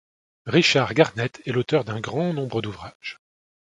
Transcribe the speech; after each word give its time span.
Richard 0.47 0.95
Garnett 0.95 1.43
est 1.45 1.51
l'auteur 1.51 1.85
d'un 1.85 1.99
grand 2.01 2.33
nombre 2.33 2.63
d'ouvrages. 2.63 3.19